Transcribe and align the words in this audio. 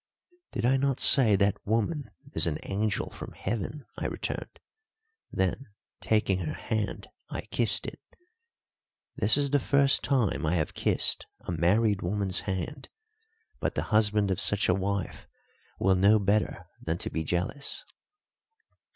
"Did 0.53 0.65
I 0.65 0.77
not 0.77 0.99
say 0.99 1.35
that 1.35 1.63
woman 1.63 2.09
is 2.33 2.47
an 2.47 2.57
angel 2.63 3.11
from 3.11 3.33
heaven," 3.33 3.85
I 3.99 4.07
returned; 4.07 4.59
then, 5.31 5.67
taking 6.01 6.39
her 6.39 6.55
hand, 6.55 7.07
I 7.29 7.41
kissed 7.41 7.85
it. 7.85 7.99
"This 9.17 9.37
is 9.37 9.51
the 9.51 9.59
first 9.59 10.03
time 10.03 10.43
I 10.43 10.55
have 10.55 10.73
kissed 10.73 11.27
a 11.41 11.51
married 11.51 12.01
woman's 12.01 12.39
hand, 12.49 12.89
but 13.59 13.75
the 13.75 13.83
husband 13.93 14.31
of 14.31 14.41
such 14.41 14.67
a 14.67 14.73
wife 14.73 15.27
will 15.77 15.93
know 15.93 16.17
better 16.17 16.65
than 16.81 16.97
to 16.97 17.11
be 17.11 17.23
jealous." 17.23 17.85